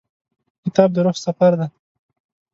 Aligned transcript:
کتاب 0.63 0.89
د 0.93 0.97
روح 1.05 1.15
سفر 1.25 1.51
دی. 1.59 1.67